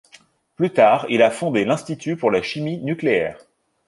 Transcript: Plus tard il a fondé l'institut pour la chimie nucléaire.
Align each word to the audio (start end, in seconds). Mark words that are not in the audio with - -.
Plus 0.55 0.73
tard 0.73 1.05
il 1.09 1.21
a 1.21 1.29
fondé 1.29 1.63
l'institut 1.63 2.17
pour 2.17 2.31
la 2.31 2.41
chimie 2.41 2.79
nucléaire. 2.79 3.37